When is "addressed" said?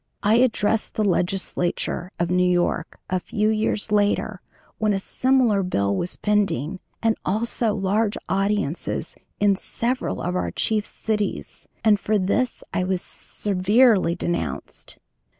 0.37-0.95